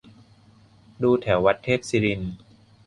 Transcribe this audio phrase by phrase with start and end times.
[1.03, 2.33] ดูแถววัดเทพศิรินทร์